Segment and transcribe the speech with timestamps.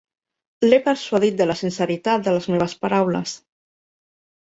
[0.65, 3.39] L'he persuadit de la sinceritat de les meves paraules.